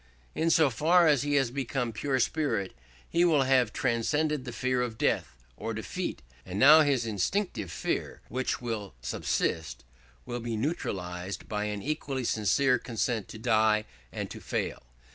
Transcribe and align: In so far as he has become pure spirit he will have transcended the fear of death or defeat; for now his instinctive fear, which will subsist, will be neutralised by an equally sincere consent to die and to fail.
In 0.33 0.49
so 0.49 0.71
far 0.71 1.07
as 1.07 1.21
he 1.21 1.35
has 1.35 1.51
become 1.51 1.91
pure 1.93 2.19
spirit 2.19 2.73
he 3.07 3.23
will 3.23 3.43
have 3.43 3.71
transcended 3.71 4.45
the 4.45 4.51
fear 4.51 4.81
of 4.81 4.97
death 4.97 5.35
or 5.57 5.75
defeat; 5.75 6.23
for 6.43 6.55
now 6.55 6.81
his 6.81 7.05
instinctive 7.05 7.71
fear, 7.71 8.19
which 8.27 8.59
will 8.59 8.95
subsist, 9.03 9.83
will 10.25 10.39
be 10.39 10.57
neutralised 10.57 11.47
by 11.47 11.65
an 11.65 11.83
equally 11.83 12.23
sincere 12.23 12.79
consent 12.79 13.27
to 13.27 13.37
die 13.37 13.85
and 14.11 14.31
to 14.31 14.39
fail. 14.39 14.81